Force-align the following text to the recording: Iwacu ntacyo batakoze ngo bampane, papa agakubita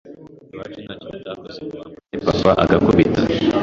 Iwacu 0.53 0.77
ntacyo 0.83 1.07
batakoze 1.13 1.59
ngo 1.65 1.75
bampane, 1.81 2.19
papa 2.27 2.51
agakubita 2.63 3.21